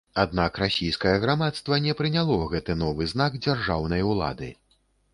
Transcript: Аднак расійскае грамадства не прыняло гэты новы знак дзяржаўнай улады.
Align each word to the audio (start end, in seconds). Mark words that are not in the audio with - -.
Аднак 0.21 0.53
расійскае 0.63 1.11
грамадства 1.25 1.79
не 1.85 1.95
прыняло 2.01 2.39
гэты 2.57 2.79
новы 2.83 3.11
знак 3.15 3.41
дзяржаўнай 3.47 4.01
улады. 4.13 4.55